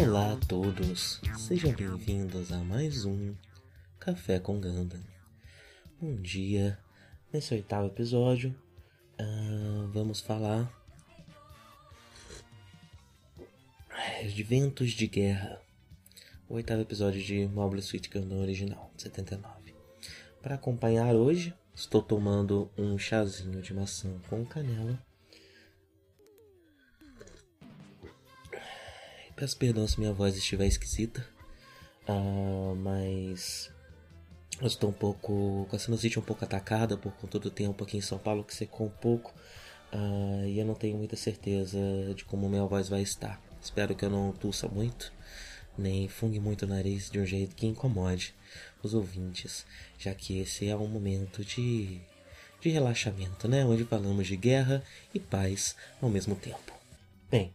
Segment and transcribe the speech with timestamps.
[0.00, 3.34] Olá a todos, sejam bem-vindos a mais um
[3.98, 4.96] Café com Ganda.
[6.00, 6.78] Bom dia,
[7.32, 8.54] nesse oitavo episódio
[9.20, 10.72] uh, vamos falar
[14.32, 15.60] de Ventos de Guerra,
[16.48, 19.74] o oitavo episódio de Mobile Suit Gundam original, 79.
[20.40, 25.07] Para acompanhar hoje, estou tomando um chazinho de maçã com canela
[29.38, 31.24] Peço perdão se minha voz estiver esquisita,
[32.08, 33.70] uh, mas
[34.60, 37.96] eu estou um pouco com a sinusite um pouco atacada por conta do tempo aqui
[37.96, 39.32] em São Paulo que secou um pouco
[39.92, 41.78] uh, e eu não tenho muita certeza
[42.16, 43.40] de como minha voz vai estar.
[43.62, 45.12] Espero que eu não tussa muito,
[45.78, 48.34] nem fungue muito o nariz de um jeito que incomode
[48.82, 49.64] os ouvintes,
[49.96, 52.00] já que esse é um momento de,
[52.60, 53.64] de relaxamento, né?
[53.64, 54.82] Onde falamos de guerra
[55.14, 56.72] e paz ao mesmo tempo.
[57.30, 57.54] Bem,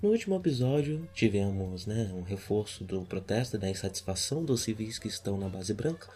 [0.00, 5.08] no último episódio, tivemos né, um reforço do protesto e da insatisfação dos civis que
[5.08, 6.08] estão na base branca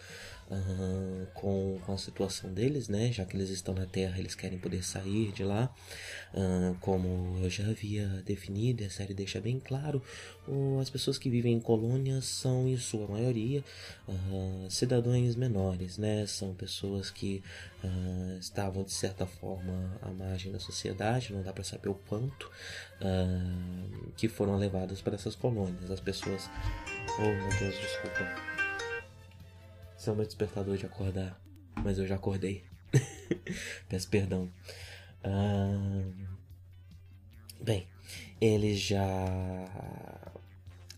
[0.49, 3.11] uh, com, com a situação deles, né?
[3.11, 5.73] Já que eles estão na Terra, eles querem poder sair de lá.
[6.33, 10.01] Uh, como eu já havia definido, a série deixa bem claro,
[10.47, 13.63] uh, as pessoas que vivem em colônias são, em sua maioria,
[14.69, 16.25] cidadãos menores, né?
[16.25, 17.43] São pessoas que
[18.39, 22.49] estavam, de certa forma, à margem da sociedade, não dá para saber o quanto,
[24.15, 25.91] que foram levadas para essas colônias.
[25.91, 26.49] As pessoas.
[27.19, 28.62] Oh, meu Deus, desculpa.
[30.03, 31.41] Esse é o meu despertador de acordar.
[31.81, 32.65] Mas eu já acordei.
[33.87, 34.51] Peço perdão.
[35.23, 36.03] Ah,
[37.61, 37.87] bem,
[38.41, 38.99] eles já.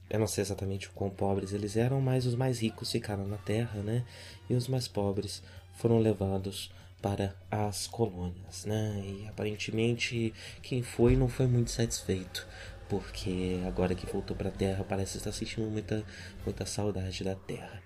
[0.10, 3.38] Eu não sei exatamente o quão pobres eles eram, mas os mais ricos ficaram na
[3.38, 4.04] terra, né?
[4.50, 5.44] E os mais pobres
[5.76, 9.04] foram levados para as colônias, né?
[9.06, 10.34] E aparentemente
[10.64, 12.48] quem foi não foi muito satisfeito,
[12.90, 16.04] porque agora que voltou para a Terra parece estar sentindo muita,
[16.44, 17.84] muita saudade da Terra.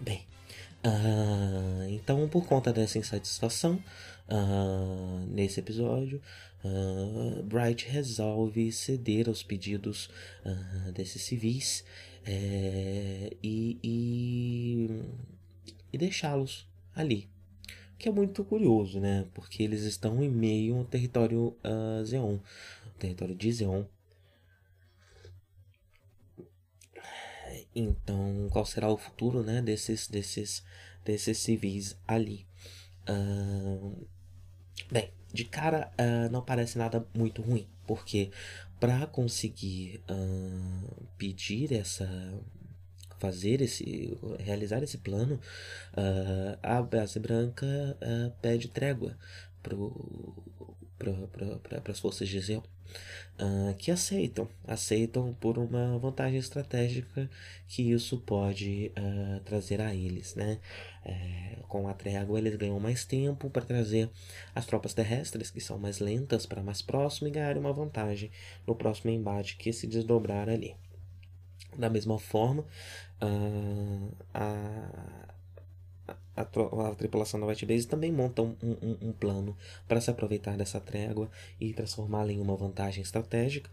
[0.00, 0.26] Bem,
[0.84, 3.82] uh, então por conta dessa insatisfação,
[4.28, 6.20] uh, nesse episódio,
[6.64, 10.10] uh, Bright resolve ceder aos pedidos
[10.94, 11.84] desses civis
[12.24, 14.90] é, e, e,
[15.92, 17.28] e deixá-los ali.
[17.98, 19.26] Que é muito curioso, né?
[19.32, 21.56] Porque eles estão em meio ao território
[22.04, 22.38] Zeon,
[22.98, 23.84] território de Zeon,
[27.78, 30.64] Então, qual será o futuro, né, desses, desses,
[31.04, 32.46] desses civis ali?
[33.06, 34.06] Uh,
[34.90, 38.30] bem, de cara uh, não parece nada muito ruim, porque
[38.80, 42.08] para conseguir uh, pedir essa
[43.18, 45.40] fazer esse realizar esse plano
[46.62, 47.66] a base branca
[48.42, 49.16] pede trégua
[50.98, 52.62] para as forças de Zeon
[53.38, 57.28] uh, que aceitam, aceitam por uma vantagem estratégica
[57.68, 60.58] que isso pode uh, trazer a eles, né?
[61.04, 64.10] É, com a trégua eles ganham mais tempo para trazer
[64.52, 68.28] as tropas terrestres que são mais lentas para mais próximo e ganhar uma vantagem
[68.66, 70.74] no próximo embate que se desdobrar ali.
[71.78, 72.64] Da mesma forma,
[73.22, 75.35] uh, a
[76.06, 79.56] a, a, tripulação da White Base também monta um, um, um plano
[79.88, 81.30] para se aproveitar dessa trégua
[81.60, 83.70] e transformá-la em uma vantagem estratégica.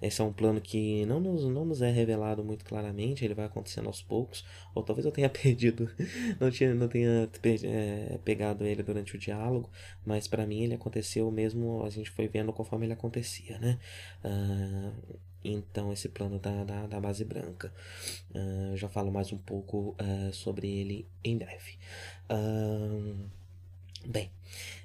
[0.00, 3.46] Esse é um plano que não nos, não nos é revelado muito claramente, ele vai
[3.46, 4.44] acontecendo aos poucos,
[4.74, 5.88] ou talvez eu tenha perdido,
[6.40, 7.30] não, tinha, não tenha
[7.64, 9.70] é, pegado ele durante o diálogo,
[10.04, 13.78] mas para mim ele aconteceu mesmo, a gente foi vendo conforme ele acontecia, né?
[14.24, 17.72] Uh, então esse plano da, da, da base branca.
[18.34, 21.78] Uh, já falo mais um pouco uh, sobre ele em breve.
[22.30, 23.16] Uh,
[24.06, 24.30] bem,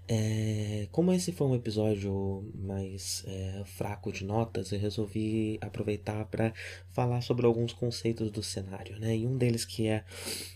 [0.09, 6.53] é, como esse foi um episódio mais é, fraco de notas, eu resolvi aproveitar para
[6.91, 9.17] falar sobre alguns conceitos do cenário, né?
[9.17, 10.05] E um deles que é,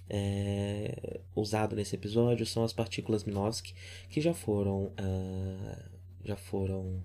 [0.10, 3.74] é usado nesse episódio são as partículas Minovsky,
[4.10, 4.94] que já foram
[6.24, 7.04] já foram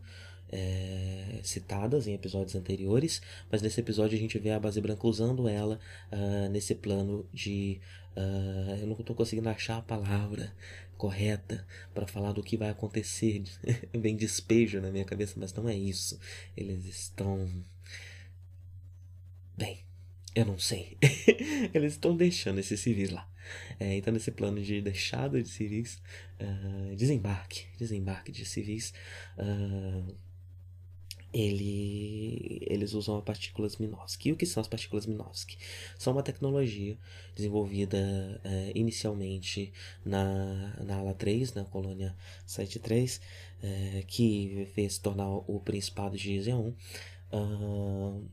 [0.50, 3.20] é, citadas em episódios anteriores,
[3.50, 5.78] mas nesse episódio a gente vê a base branca usando ela
[6.12, 7.80] uh, nesse plano de.
[8.16, 10.52] Uh, eu não estou conseguindo achar a palavra
[10.96, 13.44] correta para falar do que vai acontecer.
[13.92, 16.18] Vem despejo na minha cabeça, mas não é isso.
[16.56, 17.48] Eles estão.
[19.56, 19.84] Bem,
[20.34, 20.96] eu não sei.
[21.72, 23.28] Eles estão deixando esses civis lá.
[23.78, 26.00] É, então, nesse plano de deixada de civis,
[26.40, 28.92] uh, desembarque, desembarque de civis,
[29.38, 30.14] uh,
[31.38, 34.28] ele, eles usam as partículas Minovsky.
[34.28, 35.58] E o que são as partículas Minovsky?
[35.98, 36.96] São uma tecnologia
[37.34, 37.98] desenvolvida
[38.44, 39.72] é, inicialmente
[40.04, 42.16] na, na ala 3, na colônia
[42.46, 43.20] 73,
[43.62, 46.72] é, que fez tornar o Principado de Zeon
[47.32, 48.24] Uh,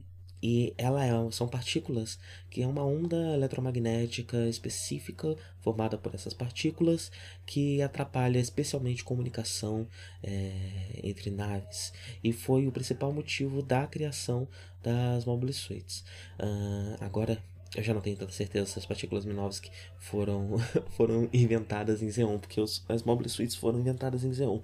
[0.43, 2.19] e ela é, são partículas
[2.49, 7.09] que é uma onda eletromagnética específica formada por essas partículas
[7.45, 9.87] que atrapalha especialmente comunicação
[10.21, 14.45] é, entre naves e foi o principal motivo da criação
[14.83, 16.03] das mobile suites.
[16.37, 17.41] Uh, agora
[17.73, 20.57] eu já não tenho tanta certeza se as partículas Minovsky foram,
[20.97, 24.61] foram inventadas em Xeon, porque os, as mobile suites foram inventadas em Xeon.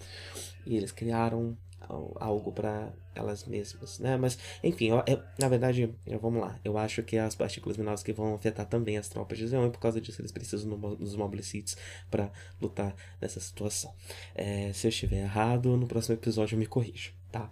[0.66, 1.58] E eles criaram
[2.20, 4.18] algo para elas mesmas, né?
[4.18, 6.60] Mas, enfim, eu, eu, na verdade, eu, vamos lá.
[6.64, 9.72] Eu acho que as partículas luminosas que vão afetar também as tropas de Zeon e
[9.72, 11.44] por causa disso eles precisam dos Mobile
[12.10, 12.32] para
[12.62, 13.94] lutar nessa situação.
[14.36, 17.50] É, se eu estiver errado, no próximo episódio eu me corrijo, tá?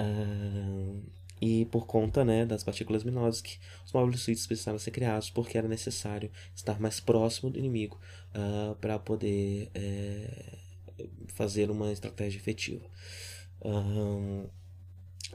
[0.00, 1.02] Uh,
[1.40, 5.56] e por conta né, das partículas luminosas que os Mobile Suits precisaram ser criados porque
[5.56, 7.98] era necessário estar mais próximo do inimigo
[8.34, 10.58] uh, para poder é,
[11.28, 12.84] fazer uma estratégia efetiva.
[13.64, 14.46] Um,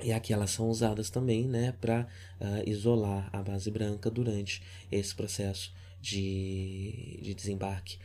[0.01, 2.07] e aqui elas são usadas também né, para
[2.41, 4.61] uh, isolar a base branca durante
[4.91, 7.97] esse processo de, de desembarque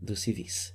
[0.00, 0.74] dos civis.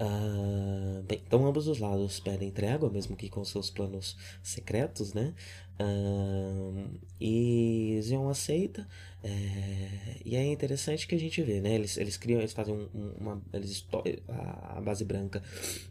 [0.00, 5.34] Uh, bem, então ambos os lados pedem trégua, mesmo que com seus planos secretos, né?
[5.78, 6.90] Uh,
[7.20, 8.88] e Zion aceita.
[9.26, 11.74] É, e é interessante que a gente vê, né?
[11.74, 13.42] Eles, eles criam, eles fazem um, uma.
[13.54, 13.86] Eles,
[14.28, 15.42] a, base branca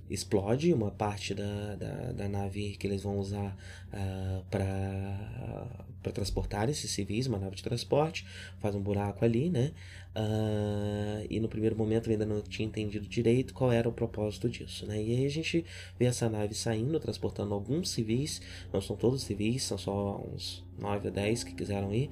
[0.08, 3.58] explode, uma parte da, da, da nave que eles vão usar
[3.92, 8.24] uh, para transportar esses civis, uma nave de transporte,
[8.60, 9.72] faz um buraco ali, né?
[10.16, 14.48] Uh, e no primeiro momento eu ainda não tinha entendido direito qual era o propósito
[14.48, 15.02] disso, né?
[15.02, 15.66] E aí a gente
[15.98, 18.40] vê essa nave saindo, transportando alguns civis,
[18.72, 22.12] não são todos civis, são só uns 9 ou 10 que quiseram ir.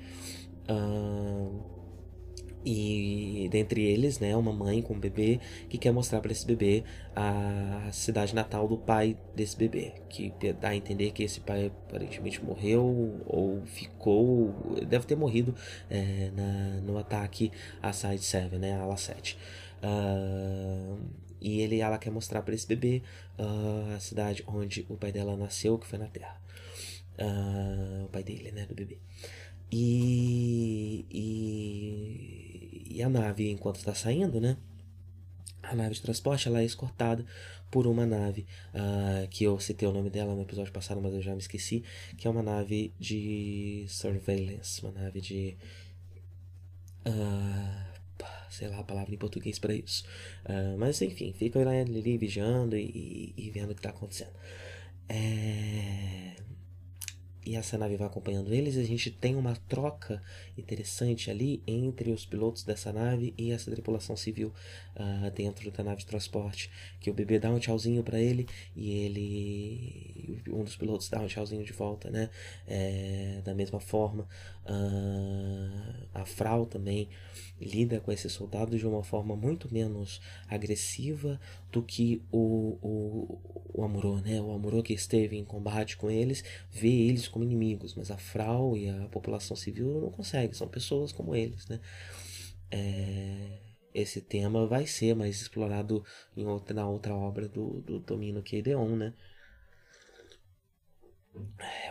[0.71, 1.71] Uh,
[2.63, 6.83] e dentre eles, né, uma mãe com um bebê que quer mostrar para esse bebê
[7.15, 12.43] a cidade natal do pai desse bebê, que dá a entender que esse pai aparentemente
[12.43, 15.55] morreu ou ficou, deve ter morrido
[15.89, 17.51] é, na, no ataque
[17.81, 19.37] à Side 7, né, a ala 7.
[19.83, 20.99] Uh,
[21.41, 23.01] e ele, ela quer mostrar para esse bebê
[23.39, 26.39] uh, a cidade onde o pai dela nasceu, que foi na Terra.
[27.17, 28.99] Uh, o pai dele, né, do bebê.
[29.71, 34.57] E, e, e a nave, enquanto está saindo, né?
[35.63, 37.25] A nave de transporte ela é escortada
[37.69, 41.21] por uma nave uh, que eu citei o nome dela no episódio passado, mas eu
[41.21, 41.83] já me esqueci,
[42.17, 45.55] que é uma nave de surveillance, uma nave de
[47.07, 47.91] uh,
[48.49, 50.03] sei lá a palavra em português para isso.
[50.45, 54.33] Uh, mas enfim, fica ali vigiando e, e, e vendo o que está acontecendo.
[55.07, 56.35] É
[57.45, 60.21] e essa nave vai acompanhando eles, a gente tem uma troca
[60.57, 64.53] interessante ali entre os pilotos dessa nave e essa tripulação civil
[64.95, 66.69] uh, dentro da nave de transporte.
[66.99, 70.41] Que o bebê dá um tchauzinho para ele e ele.
[70.49, 72.29] Um dos pilotos dá um tchauzinho de volta, né?
[72.67, 74.27] É, da mesma forma,
[74.65, 77.09] uh, a Frau também
[77.61, 81.39] lida com esses soldados de uma forma muito menos agressiva
[81.71, 83.39] do que o, o,
[83.73, 84.41] o Amuro, né?
[84.41, 88.75] O Amuro que esteve em combate com eles vê eles como inimigos, mas a Frau
[88.75, 91.79] e a população civil não conseguem, são pessoas como eles, né?
[92.71, 93.59] É,
[93.93, 96.03] esse tema vai ser mais explorado
[96.35, 99.13] em outra, na outra obra do, do Domino Keideon, né?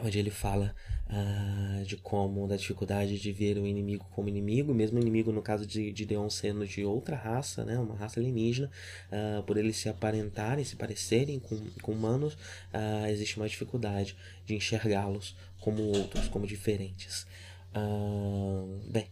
[0.02, 0.75] Onde ele fala
[1.09, 5.66] uh, de como da dificuldade de ver o inimigo como inimigo, mesmo inimigo no caso
[5.66, 8.70] de, de Deon sendo de outra raça, né, uma raça alienígena,
[9.11, 14.16] uh, por eles se aparentarem, se parecerem com, com humanos, uh, existe uma dificuldade
[14.47, 17.26] de enxergá-los como outros, como diferentes.
[18.88, 19.11] bem,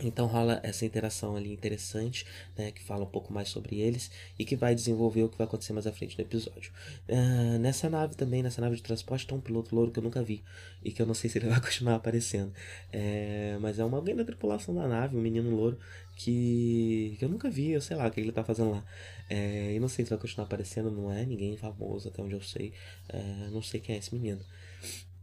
[0.00, 2.26] então rola essa interação ali interessante,
[2.56, 5.46] né, que fala um pouco mais sobre eles e que vai desenvolver o que vai
[5.46, 6.72] acontecer mais à frente no episódio.
[7.08, 10.22] Uh, nessa nave também, nessa nave de transporte, tem um piloto louro que eu nunca
[10.22, 10.44] vi
[10.84, 12.52] e que eu não sei se ele vai continuar aparecendo.
[12.92, 15.78] É, mas é uma alguém da tripulação da nave, um menino louro
[16.16, 18.84] que, que eu nunca vi, eu sei lá o que ele tá fazendo lá.
[19.28, 22.42] É, e não sei se vai continuar aparecendo, não é ninguém famoso até onde eu
[22.42, 22.72] sei.
[23.08, 24.40] É, não sei quem é esse menino.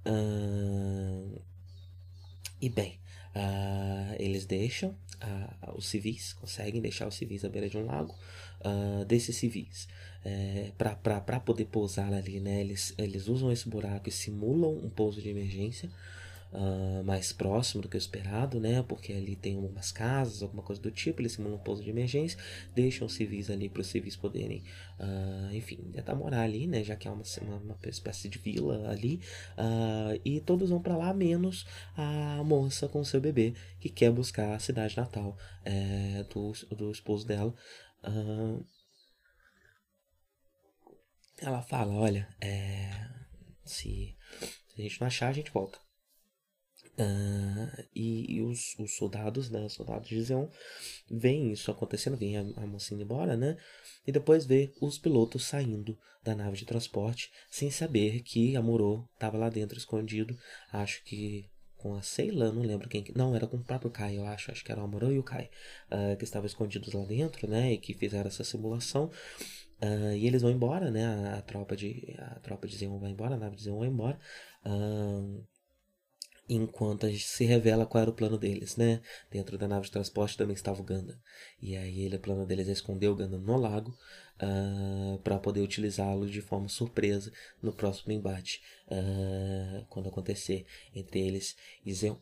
[0.06, 1.42] Uh,
[2.62, 3.00] e bem,
[3.36, 8.16] Uh, eles deixam uh, os civis, conseguem deixar os civis à beira de um lago.
[8.64, 9.88] Uh, desses civis,
[10.24, 15.22] é, para poder pousar ali, né, eles, eles usam esse buraco e simulam um pouso
[15.22, 15.90] de emergência
[16.54, 18.84] uh, mais próximo do que o esperado, né?
[18.84, 22.38] Porque ali tem algumas casas, alguma coisa do tipo, eles simulam um pouso de emergência,
[22.74, 24.64] deixam os civis ali para os civis poderem,
[25.00, 26.84] uh, enfim, tentar morar ali, né?
[26.84, 29.20] Já que é uma, uma, uma espécie de vila ali,
[29.58, 34.54] uh, e todos vão para lá, menos a moça com seu bebê que quer buscar
[34.54, 37.54] a cidade natal é, do, do esposo dela.
[41.42, 42.90] ela fala, olha, é,
[43.66, 44.16] se
[44.76, 45.83] Se a gente não achar, a gente volta.
[46.96, 50.48] Uh, e, e os, os, soldados, né, os soldados de Zeon,
[51.10, 53.58] veem isso acontecendo, veem a, a moça indo embora, né,
[54.06, 59.38] e depois vê os pilotos saindo da nave de transporte, sem saber que Amuro estava
[59.40, 60.38] lá dentro escondido,
[60.72, 64.26] acho que com a Ceila, não lembro quem, não, era com o próprio Kai, eu
[64.28, 65.50] acho, acho que era o Amuro e o Kai,
[65.92, 69.10] uh, que estavam escondidos lá dentro, né, e que fizeram essa simulação,
[69.84, 71.06] Uh, e eles vão embora, né?
[71.06, 73.90] A, a, tropa de a tropa de Zeon vai embora, a nave de Zeon vai
[73.90, 74.18] embora.
[74.66, 75.44] Uh,
[76.48, 79.02] enquanto a gente se revela qual era o plano deles, né?
[79.32, 81.18] Dentro da nave de transporte também estava o Gundam.
[81.62, 85.40] E aí ele, o plano deles é esconder o Gundam no lago uh, ah, para
[85.40, 87.32] poder utilizá-lo de forma surpresa
[87.62, 88.62] no próximo embate,
[89.90, 92.18] quando acontecer entre eles e Zeon.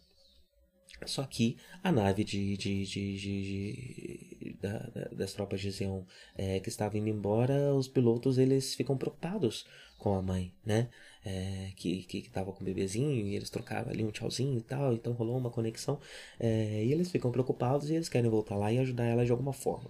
[1.05, 4.77] Só que a nave de, de, de, de da,
[5.11, 6.03] das tropas de Zeon
[6.37, 9.65] é, que estava indo embora, os pilotos eles ficam preocupados
[9.97, 10.89] com a mãe, né?
[11.23, 14.61] É, que, que, que tava com o bebezinho e eles trocavam ali um tchauzinho e
[14.61, 15.99] tal, então rolou uma conexão.
[16.39, 19.53] É, e eles ficam preocupados e eles querem voltar lá e ajudar ela de alguma
[19.53, 19.89] forma.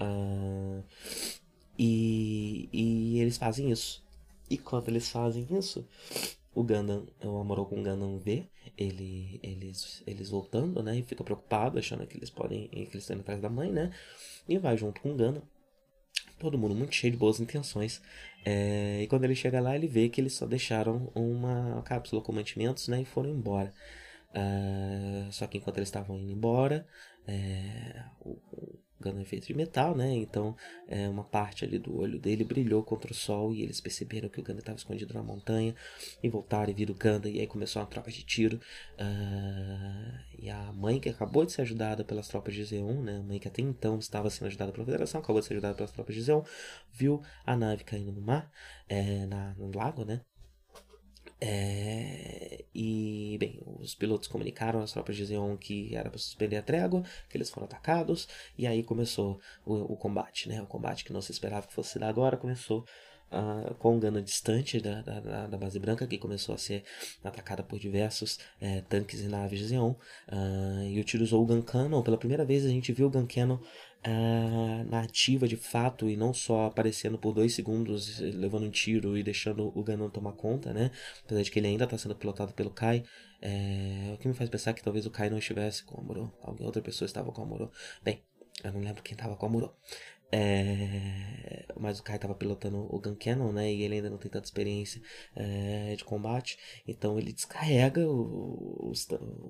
[0.00, 0.82] Ah,
[1.78, 4.04] e, e eles fazem isso.
[4.48, 5.86] E quando eles fazem isso,
[6.54, 8.46] o Gundam, o o Gundam vê
[8.78, 10.98] ele, eles, eles voltando, né?
[10.98, 13.92] E fica preocupado, achando que eles podem, que eles estão atrás da mãe, né?
[14.48, 15.42] E vai junto com o Gundam.
[16.38, 18.02] Todo mundo muito cheio de boas intenções.
[18.44, 22.32] É, e quando ele chega lá, ele vê que eles só deixaram uma cápsula com
[22.32, 23.02] mantimentos, né?
[23.02, 23.72] E foram embora.
[24.30, 26.86] Uh, só que enquanto eles estavam indo embora,
[27.26, 28.04] é,
[29.00, 30.12] Gundam é feito de metal, né?
[30.14, 30.56] Então,
[30.88, 34.40] é, uma parte ali do olho dele brilhou contra o sol e eles perceberam que
[34.40, 35.74] o Gundam estava escondido na montanha
[36.22, 38.56] e voltaram e viram o Gundam e aí começou uma troca de tiro.
[38.98, 43.18] Uh, e a mãe que acabou de ser ajudada pelas tropas de Zeon, né?
[43.18, 45.92] A mãe que até então estava sendo ajudada pela Federação, acabou de ser ajudada pelas
[45.92, 46.42] tropas de Zeon,
[46.92, 48.50] viu a nave caindo no mar,
[48.88, 50.20] é, na, no lago, né?
[51.40, 56.62] É, e, bem, os pilotos comunicaram às tropas de Zeon que era para suspender a
[56.62, 60.62] trégua, que eles foram atacados, e aí começou o, o, combate, né?
[60.62, 62.84] O combate que não se esperava que fosse dar agora começou
[63.78, 66.84] com Gana distante da, da, da, base branca, que começou a ser
[67.24, 72.02] atacada por diversos é, tanques e naves de Zeon, uh, e utilizou o Gun Cannon.
[72.02, 73.56] Pela primeira vez a gente viu o Gun Cannon
[74.06, 79.16] uh, na ativa de fato e não só aparecendo por dois segundos, levando um tiro
[79.18, 80.90] e deixando o Ganon tomar conta, né?
[81.24, 83.04] Apesar de que ele ainda está sendo pilotado pelo Kai.
[83.42, 86.32] É, o que me faz pensar que talvez o Kai não estivesse com o Amuro.
[86.42, 87.70] Alguém, outra pessoa estava com o Amuro.
[88.02, 88.22] Bem,
[88.64, 89.74] eu não lembro quem estava com o Amuro.
[90.32, 93.72] É, mas o Kai estava pilotando o Gun Cannon, né?
[93.72, 95.00] E ele ainda não tem tanta experiência
[95.34, 96.58] é, de combate.
[96.86, 99.06] Então ele descarrega os,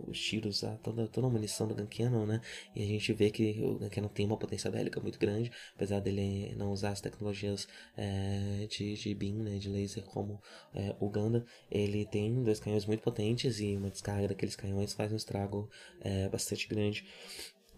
[0.06, 2.40] os tiros, a, toda, toda a munição do Gun Cannon, né?
[2.74, 6.00] E a gente vê que o Gun Cannon tem uma potência bélica muito grande, apesar
[6.00, 7.66] dele não usar as tecnologias
[7.96, 9.58] é, de, de beam, né?
[9.58, 10.40] De laser como
[10.74, 11.44] é, o Gundam.
[11.70, 16.28] Ele tem dois canhões muito potentes e uma descarga daqueles canhões faz um estrago é,
[16.28, 17.06] bastante grande.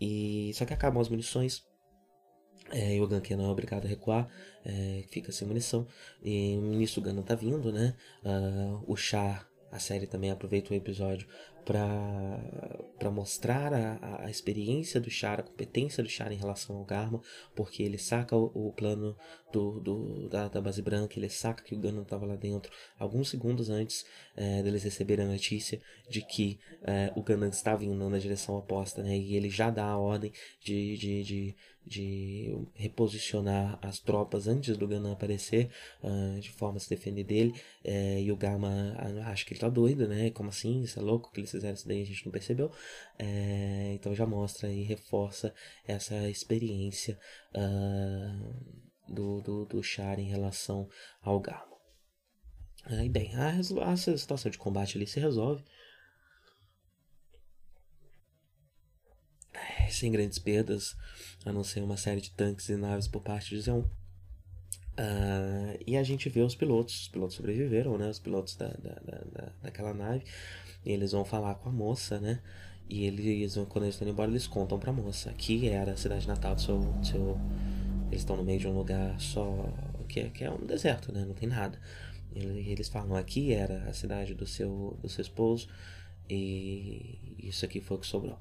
[0.00, 1.67] E só que acabam as munições
[2.70, 4.28] é, e o Ganken não é obrigado a recuar,
[4.64, 5.86] é, fica sem munição.
[6.22, 7.94] E nisso o Gundam tá vindo, né?
[8.24, 11.26] Uh, o Char, a série também aproveita o episódio
[11.68, 17.20] para mostrar a, a experiência do Char, a competência do Char em relação ao Garma,
[17.54, 19.14] porque ele saca o, o plano
[19.52, 23.28] do, do da, da, base branca, ele saca que o Gundam estava lá dentro alguns
[23.28, 28.18] segundos antes é, deles receberem a notícia de que é, o Gundam estava indo na
[28.18, 29.16] direção oposta, né?
[29.18, 30.32] E ele já dá a ordem
[30.62, 31.56] de, de, de
[31.88, 35.70] de reposicionar as tropas antes do Ganon aparecer,
[36.02, 37.54] uh, de forma a se defender dele.
[37.82, 38.94] É, e o Gama
[39.26, 40.30] acho que ele tá doido, né?
[40.30, 40.82] Como assim?
[40.82, 42.70] Isso é louco que eles fizeram isso daí a gente não percebeu.
[43.18, 45.54] É, então já mostra e reforça
[45.86, 47.18] essa experiência
[47.54, 50.88] uh, do, do, do Char em relação
[51.22, 51.66] ao Gama.
[52.84, 53.50] Aí bem, a,
[53.90, 55.64] a situação de combate ali se resolve.
[59.90, 60.96] Sem grandes perdas,
[61.44, 63.82] a não ser uma série de tanques e naves por parte de Zeon.
[64.98, 68.08] Uh, e a gente vê os pilotos, os pilotos sobreviveram, né?
[68.08, 68.94] Os pilotos da, da,
[69.32, 70.24] da, daquela nave.
[70.84, 72.40] Eles vão falar com a moça, né?
[72.88, 76.54] E eles, quando eles estão embora, eles contam pra moça que era a cidade natal
[76.54, 76.78] do seu.
[76.78, 77.38] Do seu
[78.08, 79.72] eles estão no meio de um lugar só.
[80.08, 81.24] Que é, que é um deserto, né?
[81.24, 81.78] Não tem nada.
[82.34, 85.68] E eles falam aqui era a cidade do seu, do seu esposo.
[86.28, 88.38] E isso aqui foi o que sobrou.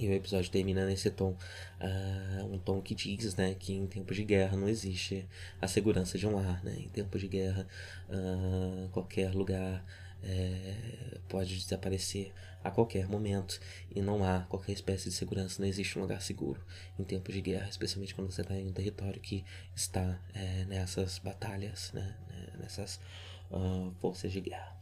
[0.00, 1.36] E o episódio termina nesse tom,
[1.78, 5.28] uh, um tom que diz, né, que em tempo de guerra não existe
[5.60, 6.74] a segurança de um lar, né?
[6.78, 7.68] Em tempo de guerra,
[8.08, 9.84] uh, qualquer lugar
[10.22, 12.32] é, pode desaparecer
[12.64, 13.60] a qualquer momento
[13.94, 16.64] e não há qualquer espécie de segurança, não existe um lugar seguro
[16.98, 21.18] em tempo de guerra, especialmente quando você está em um território que está é, nessas
[21.18, 23.00] batalhas, né, né nessas
[23.50, 24.79] uh, forças de guerra.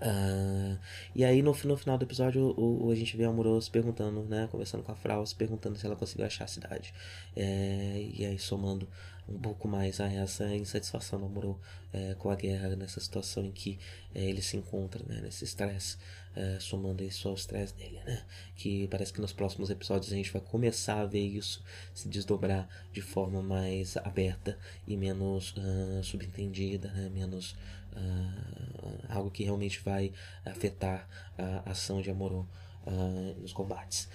[0.00, 0.78] Uh,
[1.14, 4.22] e aí no, no, final do episódio o, o, a gente vê a Amoroso perguntando,
[4.22, 4.48] né?
[4.50, 6.94] Conversando com a Fraus, perguntando se ela conseguiu achar a cidade.
[7.36, 8.88] É, e aí somando
[9.28, 11.56] um pouco mais a essa insatisfação do Amorô
[11.92, 13.78] é, com a guerra, nessa situação em que
[14.14, 15.20] é, ele se encontra, né?
[15.20, 15.98] Nesse estresse,
[16.34, 18.24] é, somando isso ao estresse dele, né?
[18.56, 21.62] Que parece que nos próximos episódios a gente vai começar a ver isso
[21.94, 27.10] se desdobrar de forma mais aberta e menos uh, subentendida, né?
[27.12, 27.54] Menos
[27.96, 30.12] uh, algo que realmente vai
[30.44, 32.46] afetar a ação de Amorô
[32.86, 34.08] uh, nos combates.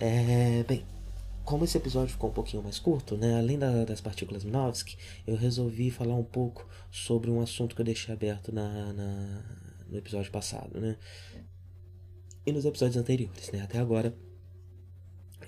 [0.00, 0.84] É, bem,
[1.44, 4.96] como esse episódio ficou um pouquinho mais curto, né, além da, das partículas Minovsky,
[5.26, 9.42] eu resolvi falar um pouco sobre um assunto que eu deixei aberto na, na
[9.88, 10.96] no episódio passado, né?
[12.44, 13.62] E nos episódios anteriores, né?
[13.62, 14.14] Até agora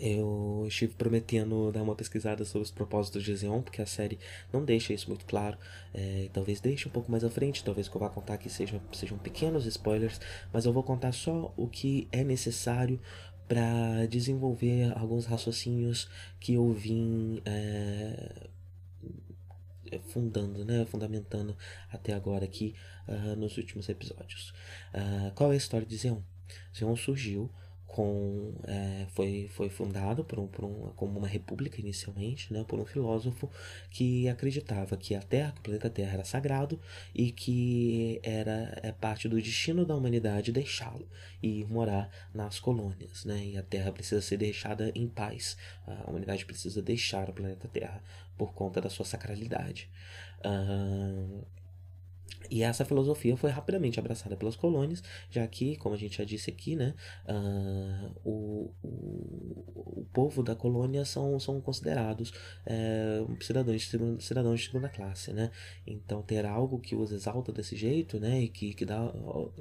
[0.01, 4.19] eu estive prometendo dar uma pesquisada sobre os propósitos de Zeon, porque a série
[4.53, 5.59] não deixa isso muito claro.
[5.93, 8.81] É, talvez deixe um pouco mais à frente, talvez que eu vá contar aqui sejam,
[8.93, 10.21] sejam pequenos spoilers,
[10.53, 13.01] mas eu vou contar só o que é necessário
[13.47, 18.49] para desenvolver alguns raciocínios que eu vim é,
[20.09, 21.57] fundando, né, fundamentando
[21.91, 22.75] até agora aqui
[23.09, 24.51] uh, nos últimos episódios.
[24.95, 26.21] Uh, qual é a história de Zeon?
[26.77, 27.51] Zeon surgiu
[27.93, 32.79] com é, foi, foi fundado por um, por um, como uma república inicialmente, né, por
[32.79, 33.51] um filósofo
[33.91, 36.81] que acreditava que a Terra, que o planeta Terra era sagrado
[37.15, 41.09] e que era é parte do destino da humanidade deixá-lo
[41.43, 45.57] e morar nas colônias, né, e a Terra precisa ser deixada em paz.
[45.87, 48.03] A humanidade precisa deixar o planeta Terra
[48.39, 49.91] por conta da sua sacralidade.
[50.45, 51.45] Uh,
[52.51, 56.51] e essa filosofia foi rapidamente abraçada pelas colônias, já que, como a gente já disse
[56.51, 56.95] aqui, né,
[57.29, 62.33] uh, o, o, o, povo da colônia são, são considerados
[62.67, 65.51] é, cidadãos, de segunda, cidadãos de segunda classe, né?
[65.87, 69.13] Então ter algo que os exalta desse jeito, né, e que, que dá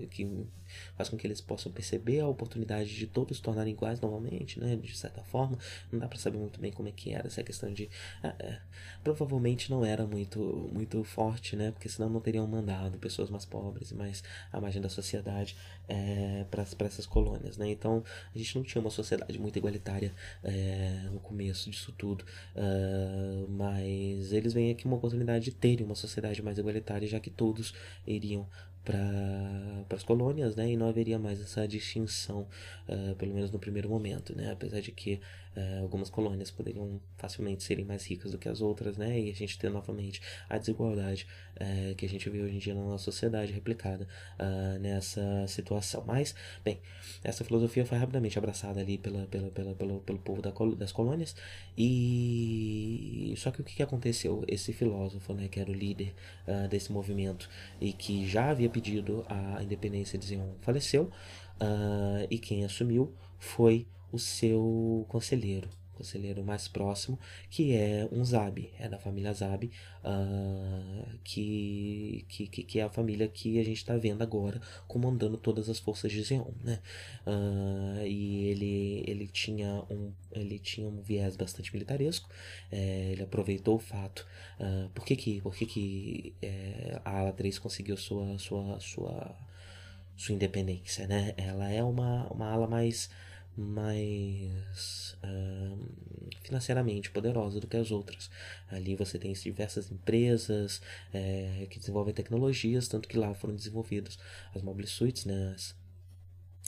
[0.09, 0.47] que
[0.95, 4.75] faz com que eles possam perceber a oportunidade de todos se tornarem iguais novamente, né,
[4.75, 5.57] de certa forma,
[5.91, 7.89] não dá para saber muito bem como é que era essa questão de
[8.23, 8.61] é, é,
[9.03, 10.39] provavelmente não era muito
[10.73, 14.89] muito forte, né, porque senão não teriam mandado pessoas mais pobres mais à margem da
[14.89, 15.55] sociedade
[15.87, 17.69] é, para essas colônias, né?
[17.69, 20.13] Então a gente não tinha uma sociedade muito igualitária
[20.43, 22.23] é, no começo disso tudo,
[22.55, 27.29] uh, mas eles veem aqui uma oportunidade de terem uma sociedade mais igualitária, já que
[27.29, 27.73] todos
[28.05, 28.47] iriam
[28.83, 30.71] para as colônias, né?
[30.71, 32.47] E não haveria mais essa distinção,
[32.87, 34.51] uh, pelo menos no primeiro momento, né?
[34.51, 35.19] Apesar de que
[35.59, 39.19] uh, algumas colônias poderiam facilmente serem mais ricas do que as outras, né?
[39.19, 42.73] E a gente ter novamente a desigualdade uh, que a gente vê hoje em dia
[42.73, 44.07] na nossa sociedade replicada
[44.79, 46.03] nessa situação.
[46.05, 46.79] Mas, bem,
[47.23, 51.35] essa filosofia foi rapidamente abraçada ali pela, pela, pela, pelo, pelo povo da, das colônias
[51.77, 54.43] e só que o que aconteceu?
[54.47, 56.13] Esse filósofo, né, que era o líder
[56.69, 61.11] desse movimento e que já havia pedido a independência de Zion faleceu
[61.61, 65.69] uh, e quem assumiu foi o seu conselheiro,
[65.99, 67.19] conselheiro mais próximo,
[67.49, 69.69] que é um Zabi, é da família Zabi,
[70.01, 75.67] uh, que, que, que é a família que a gente está vendo agora comandando todas
[75.67, 76.79] as forças de Zeon, né?
[77.27, 82.29] Uh, e ele, ele, tinha um, ele tinha um viés bastante militaresco,
[82.71, 84.25] é, ele aproveitou o fato,
[84.57, 89.35] uh, por que que, por que, que é, a Ala 3 conseguiu sua, sua, sua,
[90.15, 91.33] sua independência, né?
[91.35, 93.09] Ela é uma, uma ala mais
[93.59, 95.77] mais uh,
[96.41, 98.29] financeiramente poderosa do que as outras.
[98.69, 100.81] Ali você tem diversas empresas
[101.13, 104.17] é, que desenvolvem tecnologias, tanto que lá foram desenvolvidos
[104.55, 105.71] as mobile suits, né, as,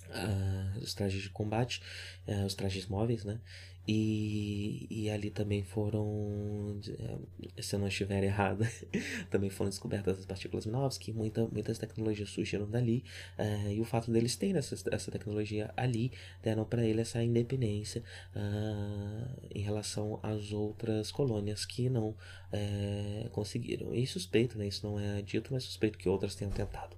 [0.09, 1.81] uh, os trajes de combate,
[2.27, 3.39] uh, os trajes móveis, né,
[3.87, 8.65] e, e ali também foram, eh, se eu não estiver errado,
[9.29, 10.67] também foram descobertas as partículas
[10.97, 13.03] que muita, muitas tecnologias surgiram dali,
[13.39, 16.11] uh, e o fato deles terem essa, essa tecnologia ali
[16.43, 18.03] deram para ele essa independência
[18.35, 23.93] uh, em relação às outras colônias que não uh, conseguiram.
[23.95, 26.95] E suspeito, né, isso não é dito, mas suspeito que outras tenham tentado.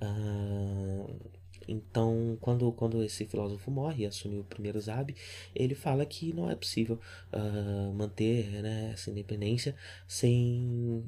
[0.00, 5.14] Uh, então, quando, quando esse filósofo morre e assume o primeiro Zab,
[5.54, 6.98] ele fala que não é possível
[7.32, 9.74] uh, manter né, essa independência
[10.06, 11.04] sem,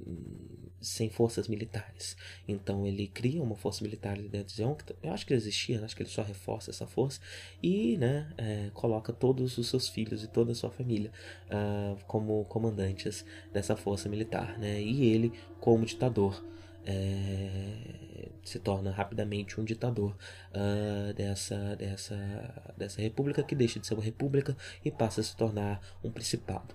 [0.81, 2.17] sem forças militares.
[2.47, 5.97] Então, ele cria uma força militar dentro de Zeon, que eu acho que existia, acho
[5.97, 7.21] que ele só reforça essa força,
[7.63, 11.11] e né, é, coloca todos os seus filhos e toda a sua família
[11.47, 16.43] uh, como comandantes dessa força militar, né, e ele como ditador.
[16.87, 20.17] É, se torna rapidamente um ditador
[20.53, 25.37] uh, dessa, dessa, dessa república que deixa de ser uma república e passa a se
[25.37, 26.75] tornar um principado.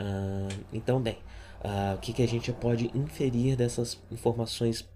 [0.00, 1.18] Uh, então, bem,
[1.62, 4.88] uh, o que, que a gente pode inferir dessas informações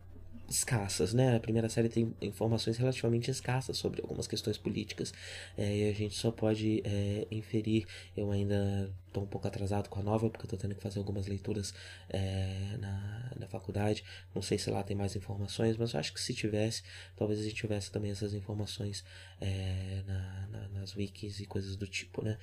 [0.49, 1.37] escassas, né?
[1.37, 5.13] A primeira série tem informações relativamente escassas sobre algumas questões políticas
[5.57, 7.87] é, e a gente só pode é, inferir.
[8.17, 11.27] Eu ainda estou um pouco atrasado com a nova porque estou tendo que fazer algumas
[11.27, 11.75] leituras
[12.09, 14.05] é, na, na faculdade.
[14.35, 16.83] Não sei se lá tem mais informações, mas acho que se tivesse,
[17.17, 19.05] talvez a gente tivesse também essas informações
[19.41, 22.39] é, na, na, nas wikis e coisas do tipo, né?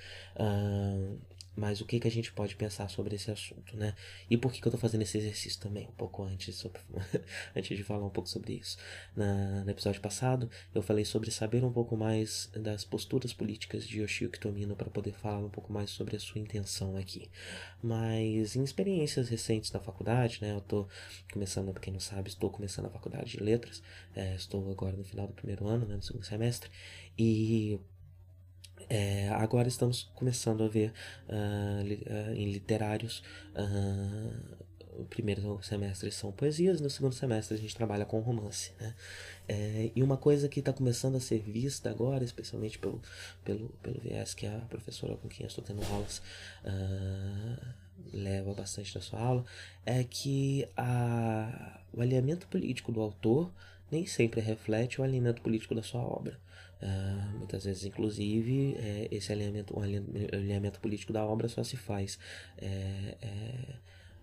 [1.55, 3.95] Mas o que, que a gente pode pensar sobre esse assunto, né?
[4.29, 6.81] E por que, que eu estou fazendo esse exercício também, um pouco antes, sobre,
[7.55, 8.77] antes de falar um pouco sobre isso.
[9.15, 14.01] Na, no episódio passado, eu falei sobre saber um pouco mais das posturas políticas de
[14.01, 16.64] Yoshio Kitomino para poder falar um pouco mais sobre a sua intenção
[16.97, 17.29] aqui.
[17.81, 20.51] Mas em experiências recentes na faculdade, né?
[20.51, 20.87] Eu estou
[21.31, 23.81] começando, para quem não sabe, estou começando a faculdade de letras,
[24.15, 26.69] é, estou agora no final do primeiro ano, né, no segundo semestre,
[27.17, 27.79] e
[28.89, 30.93] é, agora estamos começando a ver
[31.27, 33.23] uh, li, uh, em literários.
[33.55, 34.65] Uh,
[34.97, 38.71] o primeiro semestre são poesias, no segundo semestre a gente trabalha com romance.
[38.79, 38.95] Né?
[39.47, 43.01] É, e uma coisa que está começando a ser vista agora, especialmente pelo,
[43.43, 46.21] pelo, pelo viés que a professora com quem eu estou tendo aulas
[48.13, 49.45] leva bastante da sua aula,
[49.85, 53.51] é que a, o alinhamento político do autor
[53.91, 56.39] nem sempre reflete o alinhamento político da sua obra.
[56.81, 62.19] Uh, muitas vezes, inclusive, é, esse alinhamento, o alinhamento político da obra só se faz
[62.57, 63.75] é, é,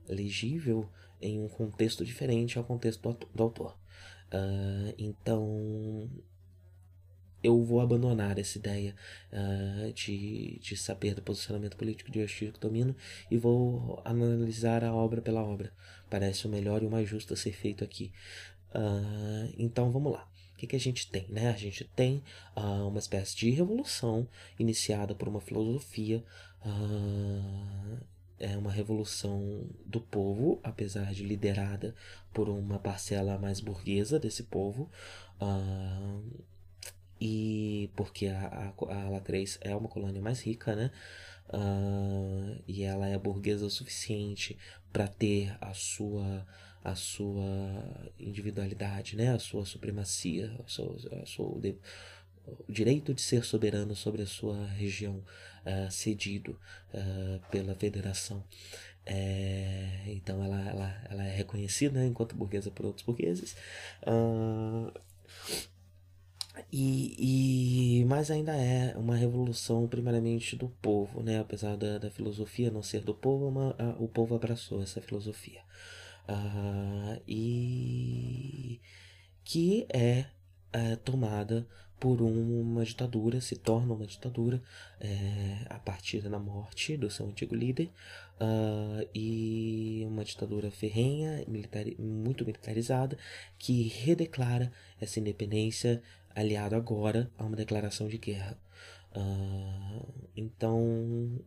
[0.08, 0.88] legível
[1.20, 3.81] em um contexto diferente ao contexto do, do autor.
[4.32, 6.10] Uh, então,
[7.42, 8.94] eu vou abandonar essa ideia
[9.32, 12.94] uh, de, de saber do posicionamento político de Yoshiko Tomino
[13.30, 15.72] e vou analisar a obra pela obra.
[16.08, 18.12] Parece o melhor e o mais justo a ser feito aqui.
[18.74, 20.28] Uh, então vamos lá.
[20.54, 21.26] O que, que a gente tem?
[21.28, 21.50] Né?
[21.50, 22.22] A gente tem
[22.56, 26.24] uh, uma espécie de revolução iniciada por uma filosofia.
[28.42, 31.94] Uh, é uma revolução do povo, apesar de liderada
[32.32, 34.90] por uma parcela mais burguesa desse povo.
[37.20, 39.22] e porque a, a, a
[39.60, 40.90] é uma colônia mais rica, né?
[42.66, 44.56] e ela é burguesa o suficiente
[44.92, 46.46] para ter a sua
[46.84, 49.32] a sua individualidade, né?
[49.32, 51.60] a sua supremacia, a sua, a sua,
[52.46, 55.24] o direito de ser soberano sobre a sua região,
[55.64, 56.58] uh, cedido
[56.92, 58.44] uh, pela federação.
[59.04, 63.56] É, então ela, ela, ela é reconhecida né, enquanto burguesa por outros burgueses.
[64.06, 64.92] Uh,
[66.70, 71.40] e, e, mas ainda é uma revolução primeiramente do povo, né?
[71.40, 75.62] apesar da, da filosofia não ser do povo, uma, a, o povo abraçou essa filosofia.
[76.28, 78.80] Uh, e
[79.44, 80.26] que é,
[80.72, 81.66] é, tomada
[82.02, 84.60] por uma ditadura, se torna uma ditadura
[85.00, 87.92] é, a partir da morte do seu antigo líder,
[88.40, 93.16] uh, e uma ditadura ferrenha, militar, muito militarizada,
[93.56, 96.02] que redeclara essa independência,
[96.34, 98.58] aliado agora a uma declaração de guerra.
[99.14, 100.04] Uh,
[100.36, 101.38] então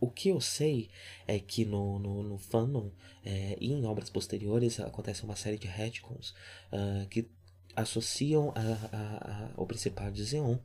[0.00, 0.88] o que eu sei
[1.26, 2.90] é que no, no, no fandom
[3.22, 6.34] é, e em obras posteriores acontece uma série de retcons
[6.72, 7.28] uh, que
[7.76, 8.60] associam a,
[8.96, 10.58] a, a, ao Principado de Zeon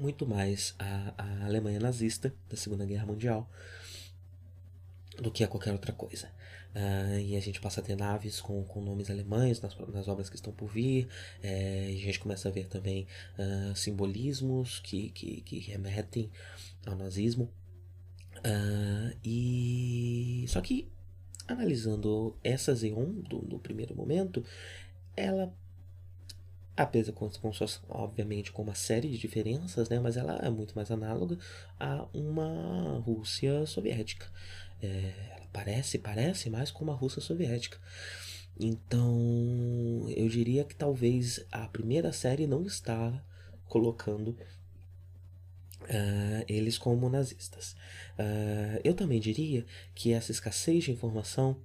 [0.00, 3.48] muito mais a Alemanha nazista da Segunda Guerra Mundial
[5.20, 6.28] do que a qualquer outra coisa.
[6.74, 10.30] Uh, e a gente passa a ter naves com, com nomes alemães nas, nas obras
[10.30, 11.08] que estão por vir.
[11.42, 13.06] É, a gente começa a ver também
[13.38, 16.30] uh, simbolismos que, que, que, remetem
[16.86, 17.52] ao nazismo.
[18.44, 20.90] Uh, e só que
[21.46, 24.44] analisando essa Xeon do, do primeiro momento,
[25.16, 25.52] ela
[26.76, 30.74] apesar com, com suas, obviamente com uma série de diferenças, né, mas ela é muito
[30.74, 31.38] mais análoga
[31.78, 34.26] a uma Rússia soviética.
[34.82, 37.78] É, ela parece, parece mais com uma Rússia soviética.
[38.58, 43.22] Então, eu diria que talvez a primeira série não está
[43.66, 44.36] colocando
[45.90, 47.72] uh, eles como nazistas.
[48.18, 51.56] Uh, eu também diria que essa escassez de informação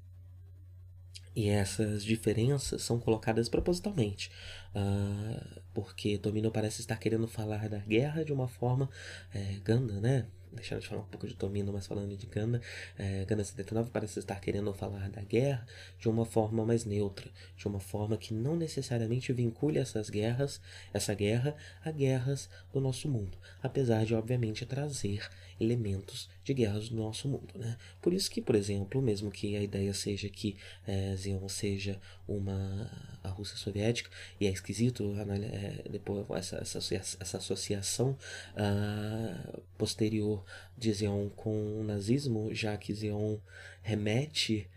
[1.36, 4.32] e essas diferenças são colocadas propositalmente,
[4.74, 8.90] uh, porque Domino parece estar querendo falar da guerra de uma forma
[9.34, 10.26] é, Ganda, né?
[10.56, 12.62] Deixando de falar um pouco de Tomino, mas falando de Ganda,
[12.98, 15.66] é, Ganda 79 parece estar querendo falar da guerra
[16.00, 20.62] de uma forma mais neutra, de uma forma que não necessariamente vincule essas guerras,
[20.94, 27.04] essa guerra, a guerras do nosso mundo, apesar de obviamente trazer elementos de guerras no
[27.04, 27.54] nosso mundo.
[27.56, 27.78] Né?
[28.02, 33.16] Por isso que, por exemplo, mesmo que a ideia seja que é, Zion seja uma
[33.24, 38.18] a Rússia soviética, e é esquisito é, depois essa, essa, essa associação
[38.54, 40.46] uh, posterior
[40.78, 43.38] de Zion com o nazismo, já que Zion
[43.82, 44.70] remete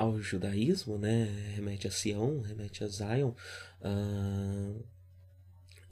[0.00, 1.24] ao judaísmo, né?
[1.54, 3.32] Remete a Sião, remete a Zion.
[3.82, 4.82] Uh,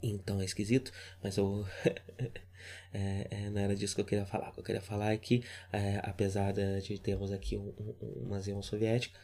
[0.01, 0.91] então é esquisito,
[1.23, 1.65] mas eu.
[2.93, 4.49] é, é, não era disso que eu queria falar.
[4.49, 8.39] O que eu queria falar é que, é, apesar de termos aqui um, um, uma
[8.39, 9.19] Zion soviética,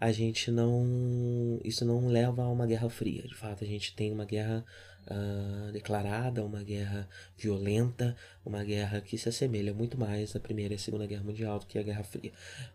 [0.00, 1.60] a gente não.
[1.64, 3.22] Isso não leva a uma guerra fria.
[3.22, 4.64] De fato, a gente tem uma guerra
[5.06, 10.76] uh, declarada, uma guerra violenta, uma guerra que se assemelha muito mais à Primeira e
[10.76, 12.32] à Segunda Guerra Mundial do que à Guerra Fria.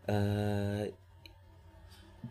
[0.08, 0.92] Uh,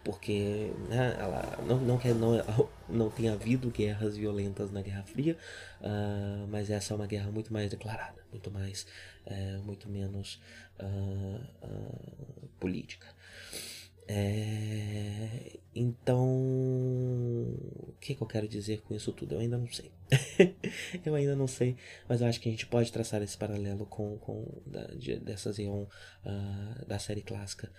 [0.03, 2.33] porque né, ela não, não, quer, não,
[2.89, 5.37] não tem havido guerras violentas na Guerra Fria,
[5.81, 8.85] uh, mas essa é uma guerra muito mais declarada, muito mais,
[9.25, 10.41] uh, muito menos
[10.79, 13.07] uh, política.
[14.07, 19.33] É, então, o que, que, eu quero dizer com isso tudo?
[19.33, 19.91] Eu ainda não sei.
[21.03, 21.75] eu ainda não sei,
[22.07, 25.51] mas eu acho que a gente pode traçar esse paralelo com, com da, de, dessa
[26.87, 27.71] da série clássica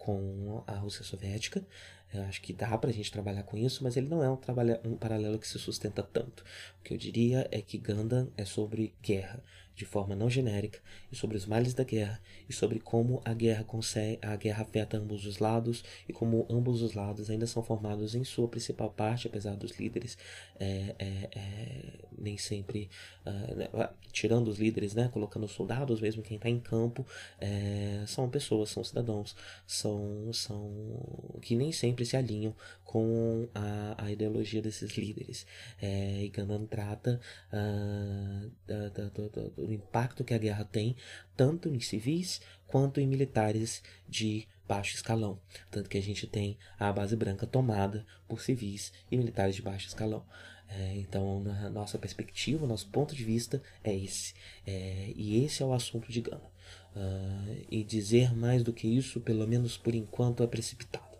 [0.00, 1.64] com a Rússia Soviética.
[2.12, 4.38] Eu acho que dá pra gente trabalhar com isso, mas ele não é um,
[4.84, 6.42] um paralelo que se sustenta tanto.
[6.80, 9.40] O que eu diria é que Gundam é sobre guerra,
[9.74, 10.78] de forma não genérica
[11.10, 14.96] e sobre os males da guerra e sobre como a guerra consegue, a guerra afeta
[14.96, 19.26] ambos os lados e como ambos os lados ainda são formados em sua principal parte,
[19.26, 20.18] apesar dos líderes
[20.58, 22.90] é, é, é, nem sempre
[23.26, 27.06] uh, tirando os líderes, né, colocando os soldados, mesmo quem está em campo,
[27.40, 29.34] é, são pessoas, são cidadãos,
[29.66, 32.54] são são que nem sempre se alinham
[32.84, 35.46] com a, a ideologia desses líderes.
[35.80, 37.20] É, e Gundam trata
[37.52, 40.96] uh, da, da, do, do impacto que a guerra tem,
[41.36, 45.40] tanto em civis quanto em militares de baixo escalão.
[45.70, 49.86] Tanto que a gente tem a base branca tomada por civis e militares de baixo
[49.86, 50.24] escalão.
[50.68, 54.34] É, então, na nossa perspectiva, nosso ponto de vista é esse.
[54.66, 56.50] É, e esse é o assunto de Gana.
[56.94, 61.16] Uh, e dizer mais do que isso, pelo menos por enquanto, é precipitado.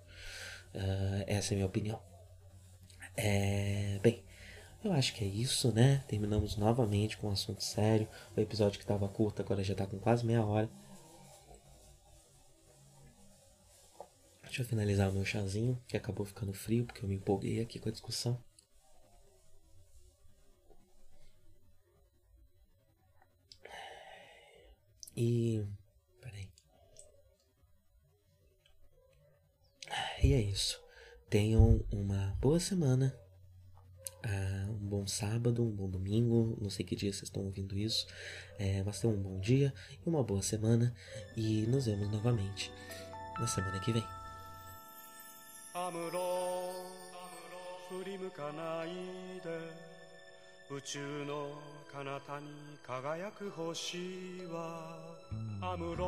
[0.75, 2.01] Uh, essa é a minha opinião.
[3.17, 4.23] É, bem,
[4.83, 6.05] eu acho que é isso, né?
[6.09, 8.09] Terminamos novamente com um assunto sério.
[8.37, 10.71] O episódio que estava curto agora já está com quase meia hora.
[14.43, 17.79] Deixa eu finalizar o meu chazinho, que acabou ficando frio porque eu me empolguei aqui
[17.79, 18.43] com a discussão.
[25.17, 25.65] E.
[26.21, 26.51] Peraí.
[30.23, 30.83] E é isso.
[31.29, 33.15] Tenham uma boa semana.
[34.26, 38.08] Uh, um bom sábado, um bom domingo, não sei que dia vocês estão ouvindo isso,
[38.58, 39.72] é, mas tenham um bom dia
[40.04, 40.96] e uma boa semana
[41.38, 42.72] e nos vemos novamente
[43.40, 44.04] na semana que vem.
[50.68, 51.50] 宇宙の
[51.94, 52.48] 彼方に
[52.84, 54.00] 輝く星
[54.52, 55.16] は
[55.62, 56.06] アムロ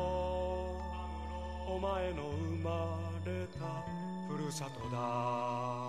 [1.64, 3.84] お前の生まれた
[4.28, 5.81] ふるさとだ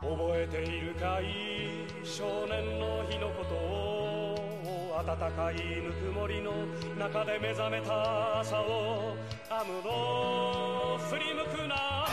[0.00, 6.52] 覚えているかい少年の日のことを暖かいぬくもりの
[6.98, 9.14] 中で目覚めた朝を
[9.50, 12.06] アムロ振り向くな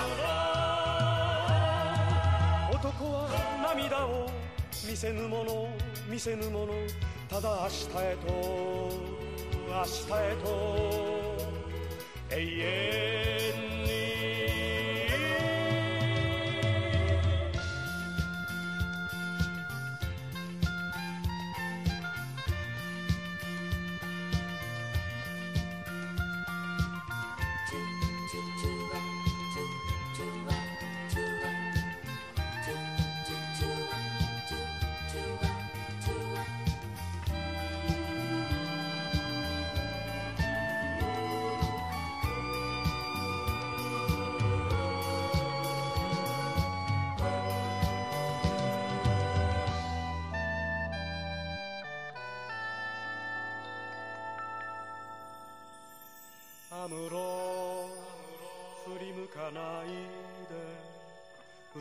[2.73, 3.29] 男は
[3.73, 4.29] 涙を
[4.85, 5.69] 見せぬもの
[6.09, 6.73] 見せぬもの
[7.29, 8.33] ただ明日へと
[9.69, 10.47] 明日へと
[12.31, 12.35] 永
[13.63, 13.66] 遠